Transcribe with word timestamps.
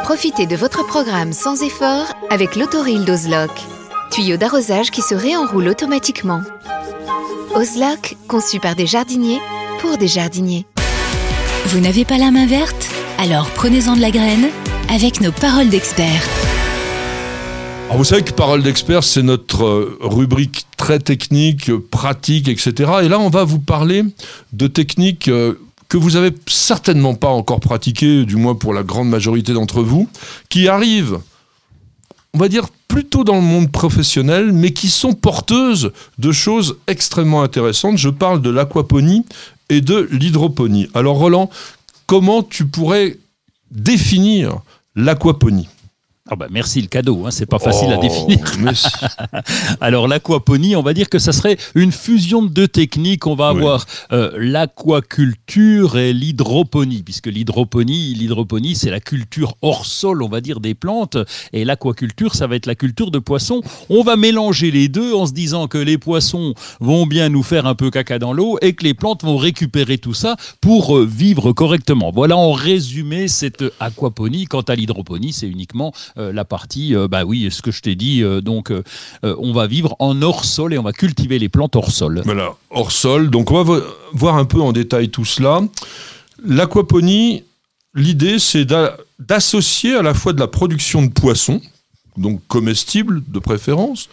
Profitez 0.00 0.46
de 0.46 0.56
votre 0.56 0.84
programme 0.86 1.32
sans 1.32 1.62
effort 1.62 2.06
avec 2.30 2.56
l'autoril 2.56 3.04
d'Ozlock. 3.04 3.50
Tuyau 4.10 4.36
d'arrosage 4.36 4.90
qui 4.90 5.00
se 5.02 5.14
réenroule 5.14 5.68
automatiquement. 5.68 6.40
Ozlock, 7.54 8.16
conçu 8.26 8.58
par 8.58 8.74
des 8.74 8.86
jardiniers 8.86 9.40
pour 9.80 9.98
des 9.98 10.08
jardiniers. 10.08 10.66
Vous 11.66 11.80
n'avez 11.80 12.04
pas 12.04 12.18
la 12.18 12.30
main 12.30 12.46
verte? 12.46 12.88
Alors 13.18 13.48
prenez-en 13.50 13.94
de 13.94 14.00
la 14.00 14.10
graine 14.10 14.48
avec 14.88 15.20
nos 15.20 15.32
paroles 15.32 15.68
d'experts. 15.68 16.26
Alors 17.86 17.98
vous 17.98 18.04
savez 18.04 18.22
que 18.22 18.32
Parole 18.32 18.62
d'experts, 18.62 19.04
c'est 19.04 19.22
notre 19.22 19.64
euh, 19.64 19.98
rubrique 20.00 20.64
très 20.78 20.98
technique, 20.98 21.70
pratique, 21.90 22.48
etc. 22.48 22.90
Et 23.02 23.08
là, 23.08 23.20
on 23.20 23.28
va 23.28 23.44
vous 23.44 23.58
parler 23.58 24.02
de 24.54 24.66
techniques 24.66 25.28
euh, 25.28 25.60
que 25.92 25.98
vous 25.98 26.16
avez 26.16 26.32
certainement 26.46 27.14
pas 27.14 27.28
encore 27.28 27.60
pratiqué, 27.60 28.24
du 28.24 28.36
moins 28.36 28.54
pour 28.54 28.72
la 28.72 28.82
grande 28.82 29.10
majorité 29.10 29.52
d'entre 29.52 29.82
vous, 29.82 30.08
qui 30.48 30.66
arrivent, 30.66 31.18
on 32.32 32.38
va 32.38 32.48
dire, 32.48 32.68
plutôt 32.88 33.24
dans 33.24 33.34
le 33.34 33.42
monde 33.42 33.70
professionnel, 33.70 34.52
mais 34.54 34.70
qui 34.70 34.88
sont 34.88 35.12
porteuses 35.12 35.92
de 36.18 36.32
choses 36.32 36.78
extrêmement 36.86 37.42
intéressantes. 37.42 37.98
Je 37.98 38.08
parle 38.08 38.40
de 38.40 38.48
l'aquaponie 38.48 39.26
et 39.68 39.82
de 39.82 40.08
l'hydroponie. 40.10 40.88
Alors 40.94 41.18
Roland, 41.18 41.50
comment 42.06 42.42
tu 42.42 42.64
pourrais 42.64 43.18
définir 43.70 44.60
l'aquaponie? 44.96 45.68
Ah 46.30 46.36
bah 46.36 46.46
merci 46.50 46.80
le 46.80 46.86
cadeau, 46.86 47.26
hein, 47.26 47.30
c'est 47.32 47.46
pas 47.46 47.58
facile 47.58 47.90
à 47.92 47.98
Oh, 47.98 48.00
définir. 48.00 48.38
Alors 49.80 50.06
l'aquaponie, 50.06 50.76
on 50.76 50.82
va 50.82 50.94
dire 50.94 51.08
que 51.08 51.18
ça 51.18 51.32
serait 51.32 51.56
une 51.74 51.90
fusion 51.90 52.42
de 52.42 52.48
deux 52.48 52.68
techniques. 52.68 53.26
On 53.26 53.34
va 53.34 53.52
Oui. 53.52 53.58
avoir 53.58 53.84
euh, 54.12 54.30
l'aquaculture 54.36 55.98
et 55.98 56.12
l'hydroponie, 56.12 57.02
puisque 57.02 57.26
l'hydroponie, 57.26 58.14
l'hydroponie, 58.14 58.76
c'est 58.76 58.90
la 58.90 59.00
culture 59.00 59.56
hors 59.62 59.84
sol, 59.84 60.22
on 60.22 60.28
va 60.28 60.40
dire, 60.40 60.60
des 60.60 60.74
plantes, 60.74 61.16
et 61.52 61.64
l'aquaculture, 61.64 62.34
ça 62.36 62.46
va 62.46 62.54
être 62.54 62.66
la 62.66 62.76
culture 62.76 63.10
de 63.10 63.18
poissons. 63.18 63.60
On 63.90 64.02
va 64.04 64.14
mélanger 64.16 64.70
les 64.70 64.88
deux 64.88 65.12
en 65.14 65.26
se 65.26 65.32
disant 65.32 65.66
que 65.66 65.78
les 65.78 65.98
poissons 65.98 66.54
vont 66.80 67.04
bien 67.06 67.30
nous 67.30 67.42
faire 67.42 67.66
un 67.66 67.74
peu 67.74 67.90
caca 67.90 68.20
dans 68.20 68.32
l'eau 68.32 68.58
et 68.62 68.74
que 68.74 68.84
les 68.84 68.94
plantes 68.94 69.24
vont 69.24 69.36
récupérer 69.36 69.98
tout 69.98 70.14
ça 70.14 70.36
pour 70.60 70.96
euh, 70.96 71.04
vivre 71.04 71.52
correctement. 71.52 72.12
Voilà 72.14 72.36
en 72.36 72.52
résumé 72.52 73.26
cette 73.26 73.64
aquaponie. 73.80 74.44
Quant 74.46 74.60
à 74.60 74.74
l'hydroponie, 74.76 75.32
c'est 75.32 75.48
uniquement 75.48 75.92
euh, 76.11 76.11
la 76.16 76.44
partie, 76.44 76.94
euh, 76.94 77.08
bah 77.08 77.24
oui, 77.24 77.48
ce 77.50 77.62
que 77.62 77.70
je 77.70 77.80
t'ai 77.80 77.94
dit, 77.94 78.22
euh, 78.22 78.40
donc 78.40 78.70
euh, 78.70 78.82
euh, 79.24 79.34
on 79.38 79.52
va 79.52 79.66
vivre 79.66 79.96
en 79.98 80.20
hors 80.22 80.44
sol 80.44 80.74
et 80.74 80.78
on 80.78 80.82
va 80.82 80.92
cultiver 80.92 81.38
les 81.38 81.48
plantes 81.48 81.74
hors 81.76 81.90
sol. 81.90 82.20
Voilà, 82.24 82.50
hors 82.70 82.92
sol. 82.92 83.30
Donc 83.30 83.50
on 83.50 83.62
va 83.62 83.62
vo- 83.62 83.84
voir 84.12 84.36
un 84.36 84.44
peu 84.44 84.60
en 84.60 84.72
détail 84.72 85.08
tout 85.08 85.24
cela. 85.24 85.60
L'aquaponie, 86.44 87.44
l'idée 87.94 88.38
c'est 88.38 88.64
d'a- 88.64 88.96
d'associer 89.18 89.94
à 89.94 90.02
la 90.02 90.14
fois 90.14 90.32
de 90.32 90.40
la 90.40 90.48
production 90.48 91.02
de 91.02 91.10
poissons, 91.10 91.60
donc 92.16 92.40
comestibles 92.48 93.22
de 93.28 93.38
préférence, 93.38 94.08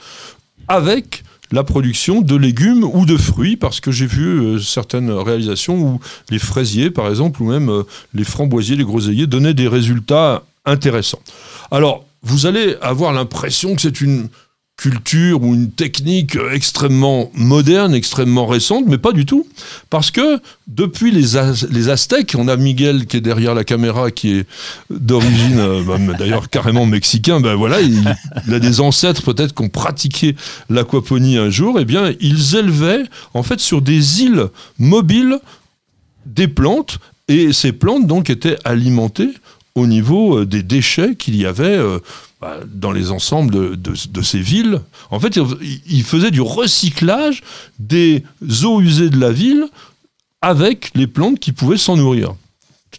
avec 0.68 1.24
la 1.52 1.64
production 1.64 2.22
de 2.22 2.36
légumes 2.36 2.84
ou 2.84 3.08
de 3.08 3.18
fruits, 3.18 3.58
parce 3.58 3.80
que 3.80 3.92
j'ai 3.92 4.06
vu 4.06 4.28
euh, 4.40 4.60
certaines 4.60 5.10
réalisations 5.10 5.82
où 5.82 6.00
les 6.30 6.38
fraisiers, 6.38 6.92
par 6.92 7.08
exemple, 7.10 7.42
ou 7.42 7.48
même 7.50 7.70
euh, 7.70 7.84
les 8.14 8.24
framboisiers, 8.24 8.76
les 8.76 8.84
groseilliers, 8.84 9.26
donnaient 9.26 9.56
des 9.56 9.68
résultats 9.68 10.44
intéressants. 10.70 11.22
Alors, 11.72 12.06
vous 12.22 12.46
allez 12.46 12.76
avoir 12.82 13.14
l'impression 13.14 13.76
que 13.76 13.82
c'est 13.82 14.02
une 14.02 14.30
culture 14.80 15.44
ou 15.44 15.54
une 15.54 15.72
technique 15.72 16.38
euh, 16.38 16.54
extrêmement 16.54 17.32
moderne, 17.34 17.94
extrêmement 17.94 18.48
récente, 18.48 18.86
mais 18.88 18.98
pas 18.98 19.12
du 19.12 19.26
tout. 19.26 19.46
Parce 19.90 20.10
que 20.10 20.40
depuis 20.68 21.12
les, 21.12 21.38
les 21.70 21.90
Aztèques, 21.90 22.36
on 22.38 22.48
a 22.48 22.56
Miguel 22.56 23.06
qui 23.06 23.18
est 23.18 23.22
derrière 23.22 23.54
la 23.54 23.66
caméra, 23.66 24.10
qui 24.10 24.38
est 24.38 24.48
d'origine, 24.90 25.60
euh, 25.60 25.84
même 25.84 26.16
d'ailleurs 26.18 26.50
carrément 26.50 26.86
mexicain, 26.86 27.42
ben 27.42 27.56
voilà, 27.56 27.82
il, 27.82 28.08
a 28.54 28.60
des 28.60 28.80
ancêtres 28.80 29.34
peut-être 29.34 29.54
qui 29.54 29.64
ont 29.64 29.70
pratiqué 29.70 30.38
l'aquaponie 30.70 31.38
un 31.38 31.50
jour, 31.50 31.78
eh 31.80 31.86
bien, 31.86 32.14
ils 32.22 32.56
élevaient 32.56 33.04
en 33.34 33.44
fait 33.44 33.60
sur 33.60 33.82
des 33.82 34.24
îles 34.24 34.48
mobiles 34.78 35.40
des 36.26 36.48
plantes, 36.48 37.00
et 37.28 37.52
ces 37.52 37.74
plantes 37.74 38.08
donc 38.08 38.30
étaient 38.30 38.58
alimentées 38.64 39.32
au 39.80 39.88
niveau 39.88 40.40
euh, 40.40 40.46
des 40.46 40.64
déchets 40.64 41.16
qu'il 41.16 41.36
y 41.36 41.46
avait 41.46 41.78
euh, 41.78 42.00
bah, 42.42 42.58
dans 42.68 42.92
les 42.92 43.12
ensembles 43.12 43.80
de, 43.80 44.22
ces 44.22 44.40
villes. 44.40 44.82
En 45.12 45.20
fait, 45.20 45.40
il 45.88 46.04
faisait 46.04 46.32
du 46.32 46.42
recyclage 46.42 47.44
des 47.80 48.24
eaux 48.64 48.82
usées 48.82 49.10
de 49.10 49.20
la 49.20 49.32
ville 49.32 49.66
avec 50.42 50.92
les 50.96 51.08
plantes 51.08 51.40
qui 51.40 51.52
pouvaient 51.52 51.78
s'en 51.78 51.98
nourrir. 51.98 52.36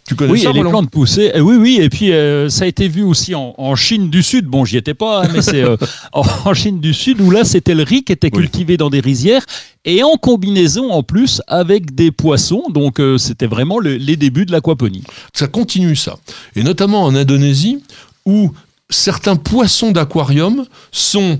Tu 0.07 0.15
connais 0.15 0.31
Oui, 0.33 0.41
ça, 0.41 0.49
et 0.49 0.53
les 0.53 0.61
plantes 0.63 0.89
poussaient. 0.89 1.37
Euh, 1.37 1.41
oui, 1.41 1.55
oui, 1.57 1.79
et 1.81 1.89
puis 1.89 2.11
euh, 2.11 2.49
ça 2.49 2.63
a 2.65 2.67
été 2.67 2.87
vu 2.87 3.03
aussi 3.03 3.35
en, 3.35 3.53
en 3.57 3.75
Chine 3.75 4.09
du 4.09 4.23
Sud. 4.23 4.45
Bon, 4.45 4.65
j'y 4.65 4.77
étais 4.77 4.93
pas, 4.95 5.23
hein, 5.23 5.29
mais 5.31 5.41
c'est 5.41 5.61
euh, 5.63 5.77
en, 6.13 6.53
Chine 6.53 6.79
du 6.79 6.93
Sud 6.93 7.21
où 7.21 7.29
là, 7.31 7.43
c'était 7.45 7.75
le 7.75 7.83
riz 7.83 8.03
qui 8.03 8.11
était 8.11 8.29
Oui. 8.33 8.41
cultivé 8.41 8.77
dans 8.77 8.89
des 8.89 8.99
rizières 8.99 9.45
et 9.85 10.03
en 10.03 10.15
combinaison 10.17 10.91
en 10.91 11.03
plus 11.03 11.41
avec 11.47 11.93
des 11.95 12.11
poissons. 12.11 12.63
Donc, 12.69 12.99
euh, 12.99 13.17
c'était 13.17 13.47
vraiment 13.47 13.79
le- 13.79 13.95
les 13.95 14.15
débuts 14.17 14.45
de 14.45 14.51
l'aquaponie. 14.51 15.03
ça 15.33 15.47
continue 15.47 15.95
ça. 15.95 16.17
Et 16.55 16.63
notamment 16.63 17.03
en 17.03 17.15
Indonésie, 17.15 17.83
où 18.25 18.51
certains 18.89 19.35
poissons 19.37 19.91
d'aquarium 19.91 20.65
sont 20.91 21.39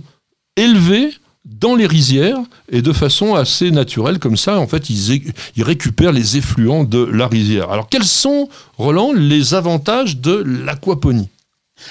élevés 0.56 1.10
dans 1.46 1.76
les 1.76 1.88
rizières 1.88 2.40
et 2.72 2.82
de 2.82 2.94
façon 2.94 3.36
assez 3.36 3.72
naturelle, 3.72 4.20
comme 4.20 4.38
ça, 4.38 4.60
en 4.60 4.68
fait, 4.68 4.90
ils, 4.90 5.64
récupèrent 5.64 6.12
les 6.12 6.38
effluents 6.38 6.84
de 6.84 7.04
la 7.04 7.28
rizière. 7.28 7.72
Alors, 7.72 7.90
quels 7.90 8.04
sont, 8.04 8.50
Roland, 8.78 9.12
les 9.14 9.54
avantages 9.54 10.18
de 10.18 10.44
l'aquaponie? 10.66 11.30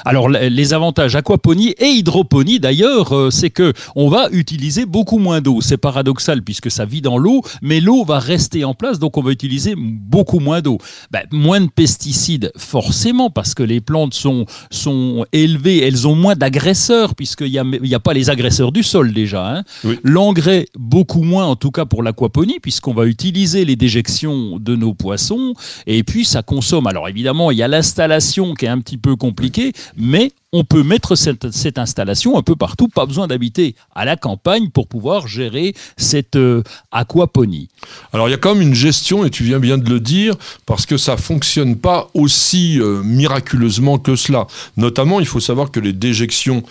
Alors 0.04 0.28
le- 0.28 0.48
les 0.48 0.72
avantages 0.74 1.16
aquaponie 1.16 1.74
et 1.78 1.86
hydroponie 1.88 2.60
d'ailleurs, 2.60 3.12
euh, 3.14 3.30
c'est 3.30 3.50
que 3.50 3.72
on 3.96 4.08
va 4.08 4.28
utiliser 4.32 4.86
beaucoup 4.86 5.18
moins 5.18 5.40
d'eau. 5.40 5.60
C'est 5.60 5.76
paradoxal 5.76 6.42
puisque 6.42 6.70
ça 6.70 6.84
vit 6.84 7.00
dans 7.00 7.18
l'eau, 7.18 7.42
mais 7.62 7.80
l'eau 7.80 8.04
va 8.04 8.18
rester 8.18 8.64
en 8.64 8.74
place, 8.74 8.98
donc 8.98 9.16
on 9.16 9.22
va 9.22 9.30
utiliser 9.32 9.74
beaucoup 9.76 10.38
moins 10.40 10.60
d'eau. 10.60 10.78
Ben, 11.10 11.22
moins 11.32 11.60
de 11.60 11.68
pesticides 11.68 12.52
forcément 12.56 13.30
parce 13.30 13.54
que 13.54 13.62
les 13.62 13.80
plantes 13.80 14.14
sont 14.14 14.46
sont 14.70 15.24
élevées, 15.32 15.82
elles 15.86 16.06
ont 16.06 16.14
moins 16.14 16.34
d'agresseurs 16.36 17.14
puisqu'il 17.14 17.48
y 17.48 17.58
a 17.58 17.64
y 17.82 17.94
a 17.94 18.00
pas 18.00 18.12
les 18.12 18.30
agresseurs 18.30 18.72
du 18.72 18.82
sol 18.82 19.12
déjà. 19.12 19.56
hein. 19.56 19.64
Oui. 19.84 19.98
L'engrais 20.02 20.66
beaucoup 20.78 21.22
moins 21.22 21.46
en 21.46 21.56
tout 21.56 21.70
cas 21.70 21.84
pour 21.84 22.02
l'aquaponie 22.02 22.58
puisqu'on 22.60 22.94
va 22.94 23.06
utiliser 23.06 23.64
les 23.64 23.76
déjections 23.76 24.58
de 24.58 24.76
nos 24.76 24.94
poissons 24.94 25.54
et 25.86 26.02
puis 26.02 26.24
ça 26.24 26.42
consomme. 26.42 26.86
Alors 26.86 27.08
évidemment 27.08 27.50
il 27.50 27.58
y 27.58 27.62
a 27.62 27.68
l'installation 27.68 28.54
qui 28.54 28.66
est 28.66 28.68
un 28.68 28.80
petit 28.80 28.98
peu 28.98 29.16
compliquée, 29.16 29.72
mais 29.96 30.32
on 30.52 30.64
peut 30.64 30.82
mettre 30.82 31.14
cette, 31.14 31.78
installation 31.78 32.36
un 32.36 32.42
peu 32.42 32.56
partout, 32.56 32.88
pas 32.88 33.06
besoin 33.06 33.28
d'habiter 33.28 33.76
à 33.94 34.04
la 34.04 34.16
campagne 34.16 34.70
pour 34.70 34.88
pouvoir 34.88 35.28
gérer 35.28 35.74
cette 35.96 36.36
euh, 36.36 36.62
aquaponie. 36.90 37.68
Alors 38.12 38.28
il 38.28 38.32
y 38.32 38.34
a 38.34 38.38
quand 38.38 38.54
même 38.54 38.66
une 38.66 38.74
gestion, 38.74 39.24
et 39.24 39.30
tu 39.30 39.44
viens 39.44 39.60
bien 39.60 39.78
de 39.78 39.88
le 39.88 40.00
dire, 40.00 40.34
parce 40.66 40.86
que 40.86 40.96
ça 40.96 41.16
fonctionne 41.16 41.76
pas 41.76 42.10
aussi 42.14 42.80
euh, 42.80 43.02
miraculeusement 43.04 43.98
que 43.98 44.16
cela. 44.16 44.46
Notamment, 44.76 45.20
il 45.20 45.26
faut 45.26 45.40
savoir 45.40 45.70
que 45.70 45.78
les 45.78 45.92
déjections 45.92 46.64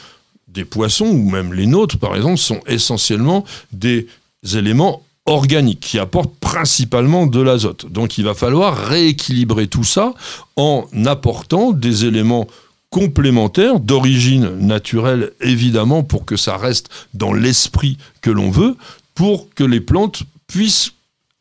des 0.50 0.66
poissons, 0.66 1.08
ou 1.08 1.30
même 1.30 1.54
les 1.54 1.68
nôtres 1.68 1.98
par 1.98 2.16
exemple, 2.16 2.38
sont 2.38 2.60
essentiellement 2.68 3.46
des 3.72 4.08
éléments 4.56 5.04
organiques 5.26 5.80
qui 5.80 6.00
apportent 6.00 6.36
principalement 6.40 7.28
de 7.28 7.40
l'azote. 7.40 7.86
Donc 7.92 8.18
il 8.18 8.26
va 8.26 8.34
falloir 8.34 8.76
rééquilibrer 8.76 9.68
tout 9.68 9.84
ça 9.84 10.14
en 10.56 10.86
apportant 11.06 11.72
des 11.72 12.06
éléments 12.06 12.48
complémentaires 12.90 13.80
d'origine 13.80 14.58
naturelle, 14.60 15.32
évidemment, 15.42 16.04
pour 16.04 16.26
que 16.26 16.38
ça 16.38 16.58
reste 16.58 16.90
dans 17.14 17.34
l'esprit 17.34 17.98
que 18.22 18.32
l'on 18.32 18.50
veut, 18.50 18.76
pour 19.16 19.54
que 19.54 19.64
les 19.64 19.82
plantes 19.82 20.24
puissent 20.48 20.94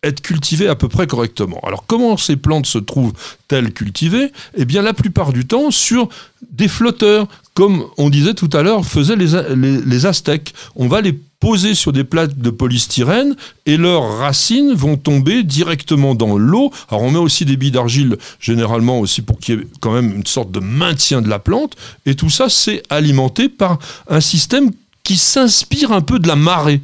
être 0.03 0.21
cultivées 0.21 0.69
à 0.69 0.77
peu 0.77 0.89
près 0.89 1.07
correctement. 1.07 1.61
Alors 1.65 1.85
comment 1.87 2.17
ces 2.17 2.37
plantes 2.37 2.67
se 2.67 2.79
trouvent-elles 2.79 3.73
cultivées? 3.73 4.33
Eh 4.55 4.65
bien 4.65 4.83
la 4.83 4.93
plupart 4.93 5.33
du 5.33 5.47
temps 5.47 5.71
sur 5.71 6.09
des 6.51 6.69
flotteurs, 6.69 7.27
comme 7.55 7.85
on 7.97 8.09
disait 8.09 8.35
tout 8.35 8.51
à 8.53 8.63
l'heure, 8.63 8.85
faisaient 8.85 9.17
les, 9.17 9.33
les, 9.57 10.07
Aztèques. 10.07 10.55
On 10.77 10.87
va 10.87 11.01
les 11.01 11.19
poser 11.41 11.75
sur 11.75 11.93
des 11.93 12.05
plaques 12.05 12.37
de 12.37 12.51
polystyrène 12.51 13.37
et 13.65 13.77
leurs 13.77 14.19
racines 14.19 14.75
vont 14.75 14.97
tomber 14.97 15.45
directement 15.45 16.15
dans 16.15 16.37
l'eau. 16.37 16.73
Alors 16.89 17.03
on 17.03 17.11
met 17.11 17.19
aussi 17.19 17.45
des 17.45 17.57
billes 17.57 17.71
d'argile 17.71 18.19
généralement 18.41 18.99
aussi 18.99 19.23
pour 19.23 19.39
qu'il 19.39 19.55
y 19.55 19.63
ait 19.63 19.67
quand 19.81 19.93
même 19.93 20.15
une 20.15 20.27
sorte 20.27 20.51
de 20.51 20.61
maintien 20.61 21.23
de 21.23 21.29
la 21.29 21.39
plante. 21.39 21.77
Et 22.07 22.15
tout 22.15 22.31
ça 22.31 22.49
c'est 22.49 22.83
alimenté 22.91 23.49
par 23.49 23.79
un 24.09 24.21
système 24.21 24.71
qui 25.05 25.17
s'inspire 25.17 25.93
un 25.93 26.03
peu 26.03 26.19
de 26.19 26.29
la 26.29 26.37
marée. 26.37 26.83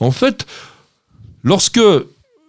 En 0.00 0.10
fait, 0.10 0.46
lorsque 1.44 1.80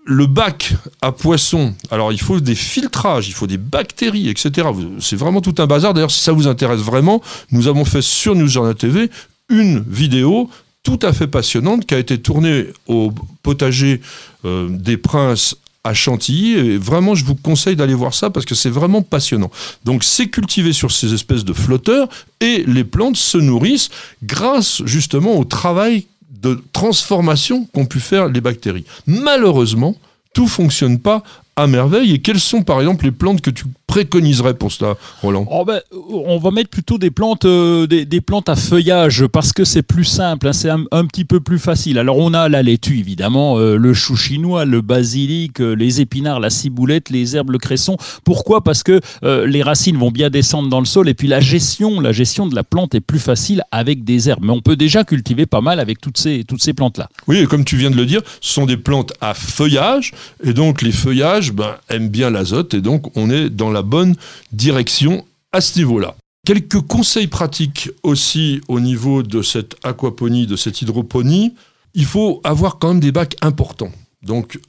le 0.04 0.26
bac 0.26 0.74
à 1.02 1.12
poissons, 1.12 1.76
alors 1.92 2.12
il 2.12 2.20
faut 2.20 2.40
des 2.40 2.56
filtrages, 2.56 3.28
il 3.28 3.34
faut 3.34 3.46
des 3.46 3.58
bactéries, 3.58 4.30
etc. 4.30 4.70
C'est 5.00 5.16
vraiment 5.16 5.42
tout 5.42 5.56
un 5.60 5.68
bazar. 5.68 5.94
D'ailleurs, 5.94 6.12
si 6.12 6.22
ça 6.22 6.32
vous 6.32 6.48
intéresse 6.48 6.80
vraiment, 6.80 7.22
nous 7.52 7.68
avons 7.68 7.86
fait 7.86 8.02
sur 8.02 8.36
News 8.36 8.48
Journal 8.48 8.74
TV 8.74 9.12
une 9.50 9.84
vidéo 9.88 10.50
tout 10.92 11.08
à 11.08 11.14
fait 11.14 11.28
passionnante 11.28 11.86
qui 11.86 11.94
a 11.94 12.00
été 12.00 12.20
tournée 12.20 12.66
au 12.88 13.14
potager 13.44 14.02
euh, 14.44 14.68
des 14.70 14.98
Princes 14.98 15.56
à 15.86 15.94
Chantilly. 15.94 16.54
Et 16.54 16.78
vraiment, 16.78 17.16
je 17.16 17.24
vous 17.24 17.36
conseille 17.36 17.78
d'aller 17.78 17.94
voir 17.94 18.14
ça 18.14 18.30
parce 18.30 18.46
que 18.46 18.56
c'est 18.56 18.70
vraiment 18.70 19.02
passionnant. 19.02 19.52
Donc, 19.86 20.04
c'est 20.04 20.28
cultivé 20.28 20.74
sur 20.74 20.92
ces 20.92 21.14
espèces 21.14 21.46
de 21.46 21.54
flotteurs 21.54 22.10
et 22.42 22.66
les 22.68 22.84
plantes 22.84 23.16
se 23.16 23.38
nourrissent 23.38 23.90
grâce 24.24 24.82
justement 24.86 25.38
au 25.38 25.46
travail 25.46 26.08
de 26.30 26.62
transformation 26.74 27.66
qu'ont 27.74 27.86
pu 27.86 28.02
faire 28.02 28.28
les 28.28 28.42
bactéries. 28.42 28.86
Malheureusement, 29.08 29.96
tout 30.34 30.48
fonctionne 30.48 31.00
pas 31.00 31.24
à 31.56 31.68
merveille. 31.68 32.14
Et 32.14 32.20
quelles 32.20 32.40
sont 32.40 32.64
par 32.64 32.80
exemple 32.80 33.06
les 33.06 33.12
plantes 33.12 33.42
que 33.42 33.50
tu 33.50 33.64
préconiserais 33.92 34.54
pour 34.54 34.72
cela, 34.72 34.96
Roland 35.22 35.46
oh 35.52 35.66
ben, 35.66 35.82
On 35.92 36.38
va 36.38 36.52
mettre 36.52 36.70
plutôt 36.70 36.98
des 36.98 37.12
plantes, 37.12 37.44
euh, 37.44 37.88
des, 37.88 38.22
plantes 38.22 38.48
à 38.48 38.56
feuillage 38.56 39.28
parce 39.28 39.52
que 39.52 39.66
c'est 39.66 39.82
plus 39.82 40.06
simple, 40.06 40.48
hein, 40.48 40.54
c'est 40.54 40.70
un, 40.70 41.06
petit 41.06 41.26
peu 41.26 41.42
plus 41.42 41.60
facile. 41.60 42.00
Alors 42.00 42.18
on 42.18 42.34
a 42.34 42.48
la 42.48 42.64
laitue 42.64 42.98
évidemment, 42.98 43.60
euh, 43.60 43.76
le 43.76 43.94
chou 43.94 44.16
chinois, 44.16 44.64
le 44.64 44.80
basilic, 44.80 45.60
euh, 45.60 45.74
les 45.74 46.00
épinards, 46.00 46.40
la 46.40 46.50
ciboulette, 46.50 47.10
les 47.10 47.36
herbes, 47.36 47.50
le 47.50 47.58
cresson. 47.58 47.98
Pourquoi? 48.24 48.64
Parce 48.64 48.82
que 48.82 49.02
les 49.24 49.62
racines 49.62 49.98
vont 49.98 50.12
bien 50.12 50.30
descendre 50.30 50.70
dans 50.70 50.80
le 50.80 50.86
sol 50.86 51.10
et 51.10 51.14
puis 51.14 51.28
la 51.28 51.42
gestion, 51.42 52.00
la 52.00 52.14
gestion 52.14 52.48
de 52.48 52.56
la 52.56 52.64
plante 52.64 52.96
est 52.96 53.02
plus 53.02 53.20
facile 53.20 53.64
avec 53.72 54.06
des 54.06 54.30
herbes. 54.30 54.44
Mais 54.46 54.54
on 54.54 54.62
peut 54.62 54.78
déjà 54.78 55.04
cultiver 55.04 55.46
pas 55.46 55.60
mal 55.60 55.82
avec 55.82 56.00
toutes 56.00 56.18
ces, 56.18 56.46
toutes 56.46 56.64
ces 56.64 56.74
plantes-là. 56.74 57.10
Oui, 57.28 57.40
et 57.40 57.46
comme 57.46 57.66
tu 57.66 57.76
viens 57.76 57.92
de 57.92 57.98
le 57.98 58.06
dire, 58.06 58.22
ce 58.40 58.54
sont 58.54 58.66
des 58.66 58.78
plantes 58.78 59.12
à 59.20 59.34
feuillage 59.34 60.14
et 60.46 60.54
donc 60.54 60.82
les 60.82 60.94
feuillages 60.94 61.52
ben, 61.52 61.76
aiment 61.90 62.10
bien 62.10 62.30
l'azote 62.30 62.74
et 62.74 62.82
donc 62.82 63.18
on 63.18 63.30
est 63.30 63.50
dans 63.50 63.70
la 63.70 63.81
bonne 63.82 64.16
direction 64.52 65.26
à 65.52 65.62
ce 65.62 65.78
niveau-là. 65.80 66.16
Quelques 66.46 66.82
conseils 66.82 67.28
pratiques 67.28 67.90
aussi 68.04 68.62
au 68.68 68.80
niveau 68.80 69.22
de 69.22 69.42
cette 69.42 69.76
aquaponie, 69.84 70.48
de 70.48 70.56
cette 70.56 70.82
hydroponie. 70.82 71.54
Il 71.94 72.06
faut 72.06 72.42
avoir 72.44 72.80
quand 72.80 72.90
même 72.90 73.00
des 73.00 73.12
bacs 73.12 73.36
importants. 73.42 73.92
Donc 74.24 74.60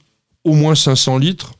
au 0.43 0.53
moins 0.53 0.75
500 0.75 1.17
litres. 1.17 1.53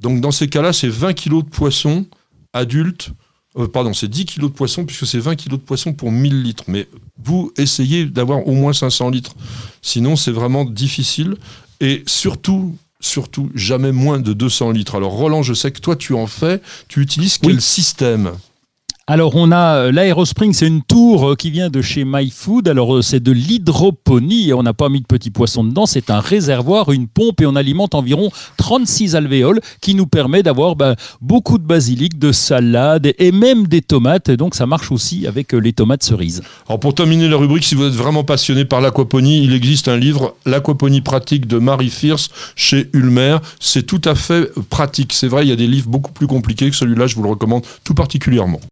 Donc 0.00 0.20
dans 0.20 0.32
ces 0.32 0.48
cas-là, 0.48 0.72
c'est 0.72 0.88
20 0.88 1.12
kg 1.12 1.42
de 1.44 1.48
poissons 1.48 2.06
adultes. 2.52 3.10
Euh, 3.56 3.68
pardon, 3.68 3.92
c'est 3.92 4.08
10 4.08 4.24
kg 4.24 4.42
de 4.42 4.46
poissons 4.48 4.84
puisque 4.84 5.06
c'est 5.06 5.18
20 5.18 5.36
kg 5.36 5.50
de 5.50 5.56
poissons 5.56 5.92
pour 5.92 6.10
1000 6.10 6.42
litres. 6.42 6.64
Mais 6.68 6.88
vous 7.22 7.52
essayez 7.56 8.06
d'avoir 8.06 8.46
au 8.48 8.52
moins 8.52 8.72
500 8.72 9.10
litres. 9.10 9.34
Sinon, 9.82 10.16
c'est 10.16 10.32
vraiment 10.32 10.64
difficile. 10.64 11.36
Et 11.80 12.02
surtout, 12.06 12.76
surtout 13.00 13.50
jamais 13.54 13.92
moins 13.92 14.20
de 14.20 14.32
200 14.32 14.70
litres. 14.70 14.94
Alors 14.94 15.12
Roland, 15.12 15.42
je 15.42 15.54
sais 15.54 15.72
que 15.72 15.80
toi 15.80 15.96
tu 15.96 16.14
en 16.14 16.26
fais, 16.26 16.60
tu 16.88 17.00
utilises 17.00 17.38
quel 17.38 17.60
système? 17.60 18.32
Alors 19.10 19.34
on 19.34 19.50
a 19.50 19.74
euh, 19.74 19.90
l'Aerospring, 19.90 20.52
c'est 20.52 20.68
une 20.68 20.82
tour 20.82 21.30
euh, 21.30 21.34
qui 21.34 21.50
vient 21.50 21.68
de 21.68 21.82
chez 21.82 22.04
MyFood. 22.04 22.68
Alors 22.68 22.94
euh, 22.94 23.02
c'est 23.02 23.18
de 23.18 23.32
l'hydroponie 23.32 24.50
et 24.50 24.54
on 24.54 24.62
n'a 24.62 24.72
pas 24.72 24.88
mis 24.88 25.00
de 25.00 25.06
petits 25.06 25.32
poissons 25.32 25.64
dedans. 25.64 25.84
C'est 25.84 26.10
un 26.10 26.20
réservoir, 26.20 26.92
une 26.92 27.08
pompe 27.08 27.40
et 27.40 27.46
on 27.46 27.56
alimente 27.56 27.96
environ 27.96 28.30
36 28.58 29.16
alvéoles 29.16 29.60
qui 29.80 29.96
nous 29.96 30.06
permet 30.06 30.44
d'avoir 30.44 30.76
bah, 30.76 30.94
beaucoup 31.20 31.58
de 31.58 31.64
basilic, 31.64 32.20
de 32.20 32.30
salade 32.30 33.12
et 33.18 33.32
même 33.32 33.66
des 33.66 33.82
tomates. 33.82 34.30
donc 34.30 34.54
ça 34.54 34.66
marche 34.66 34.92
aussi 34.92 35.26
avec 35.26 35.54
les 35.54 35.72
tomates 35.72 36.04
cerises. 36.04 36.42
Alors 36.68 36.78
pour 36.78 36.94
terminer 36.94 37.28
la 37.28 37.36
rubrique, 37.36 37.64
si 37.64 37.74
vous 37.74 37.86
êtes 37.86 37.94
vraiment 37.94 38.22
passionné 38.22 38.64
par 38.64 38.80
l'aquaponie, 38.80 39.42
il 39.42 39.54
existe 39.54 39.88
un 39.88 39.96
livre, 39.96 40.36
L'aquaponie 40.46 41.00
pratique 41.00 41.48
de 41.48 41.58
Marie 41.58 41.90
Fierce 41.90 42.28
chez 42.54 42.88
Ulmer. 42.92 43.38
C'est 43.58 43.86
tout 43.86 44.02
à 44.04 44.14
fait 44.14 44.52
pratique. 44.68 45.12
C'est 45.14 45.26
vrai, 45.26 45.44
il 45.44 45.48
y 45.48 45.52
a 45.52 45.56
des 45.56 45.66
livres 45.66 45.88
beaucoup 45.88 46.12
plus 46.12 46.28
compliqués 46.28 46.70
que 46.70 46.76
celui-là. 46.76 47.08
Je 47.08 47.16
vous 47.16 47.24
le 47.24 47.30
recommande 47.30 47.64
tout 47.82 47.94
particulièrement. 47.94 48.60